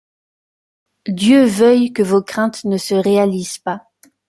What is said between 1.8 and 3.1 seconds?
que vos craintes ne se